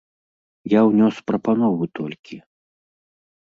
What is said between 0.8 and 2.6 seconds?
ўнёс прапанову толькі.